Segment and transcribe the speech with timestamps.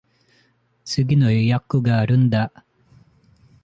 [0.83, 2.51] 次の予約があるんだ。